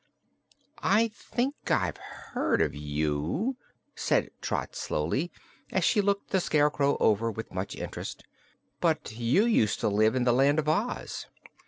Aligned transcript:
"I 0.81 1.09
think 1.09 1.53
I've 1.69 1.97
heard 1.97 2.59
of 2.59 2.73
you," 2.73 3.57
said 3.95 4.31
Trot 4.41 4.75
slowly, 4.75 5.31
as 5.71 5.83
she 5.83 6.01
looked 6.01 6.31
the 6.31 6.39
Scarecrow 6.39 6.97
over 6.99 7.29
with 7.29 7.53
much 7.53 7.75
interest; 7.75 8.23
"but 8.79 9.11
you 9.11 9.45
used 9.45 9.79
to 9.81 9.89
live 9.89 10.15
in 10.15 10.23
the 10.23 10.33
Land 10.33 10.57
of 10.57 10.67
Oz." 10.67 11.27